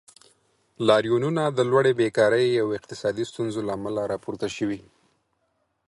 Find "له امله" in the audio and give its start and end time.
3.67-4.01